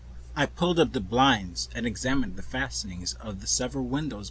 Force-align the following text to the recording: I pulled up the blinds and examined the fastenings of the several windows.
I 0.35 0.47
pulled 0.47 0.79
up 0.79 0.93
the 0.93 0.99
blinds 0.99 1.69
and 1.75 1.85
examined 1.85 2.35
the 2.35 2.41
fastenings 2.41 3.13
of 3.21 3.39
the 3.39 3.45
several 3.45 3.85
windows. 3.85 4.19